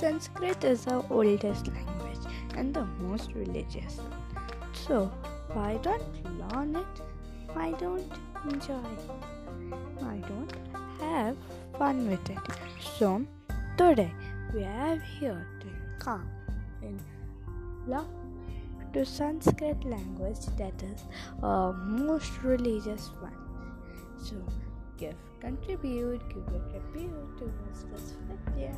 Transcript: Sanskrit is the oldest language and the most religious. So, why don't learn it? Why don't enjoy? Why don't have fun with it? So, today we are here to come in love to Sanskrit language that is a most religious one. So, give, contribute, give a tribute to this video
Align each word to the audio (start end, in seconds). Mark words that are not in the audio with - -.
Sanskrit 0.00 0.64
is 0.64 0.86
the 0.86 1.04
oldest 1.10 1.66
language 1.68 2.24
and 2.56 2.72
the 2.72 2.86
most 3.00 3.34
religious. 3.34 4.00
So, 4.72 5.12
why 5.52 5.76
don't 5.82 6.02
learn 6.38 6.74
it? 6.74 7.02
Why 7.52 7.72
don't 7.72 8.10
enjoy? 8.50 8.88
Why 9.98 10.16
don't 10.26 10.54
have 11.00 11.36
fun 11.78 12.08
with 12.08 12.30
it? 12.30 12.38
So, 12.96 13.26
today 13.76 14.10
we 14.54 14.64
are 14.64 14.96
here 14.96 15.46
to 15.60 15.68
come 16.02 16.26
in 16.80 16.98
love 17.86 18.08
to 18.94 19.04
Sanskrit 19.04 19.84
language 19.84 20.46
that 20.56 20.82
is 20.82 21.04
a 21.42 21.74
most 21.74 22.42
religious 22.42 23.10
one. 23.20 23.36
So, 24.16 24.36
give, 24.96 25.14
contribute, 25.40 26.26
give 26.30 26.48
a 26.48 26.60
tribute 26.70 27.36
to 27.36 27.52
this 27.66 27.84
video 28.56 28.72